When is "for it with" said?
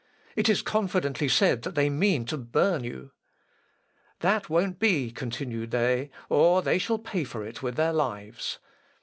7.23-7.75